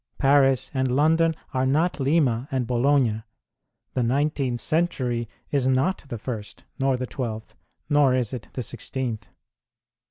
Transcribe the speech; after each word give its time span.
Paris 0.17 0.71
and 0.73 0.89
London 0.95 1.35
arc 1.53 1.69
not 1.69 1.99
Lima 1.99 2.47
and 2.49 2.65
Bologna; 2.65 3.21
the 3.93 4.01
nineteenth 4.01 4.59
century 4.59 5.29
is 5.51 5.67
not 5.67 6.05
the 6.07 6.17
first, 6.17 6.63
nor 6.79 6.97
the 6.97 7.05
twelfth, 7.05 7.55
nor 7.87 8.15
is 8.15 8.33
it 8.33 8.47
the 8.53 8.63
sixteenth. 8.63 9.29